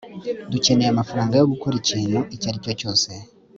[0.51, 3.09] dukeneye amafaranga yo gukora ikintu icyo ari cyo cyose